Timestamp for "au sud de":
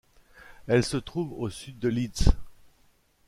1.33-1.87